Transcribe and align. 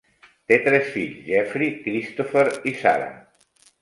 Té 0.51 0.55
tres 0.67 0.87
fills: 0.95 1.19
Jeffrey, 1.27 1.69
Christopher 1.83 2.47
i 2.73 2.75
Sarah. 2.81 3.11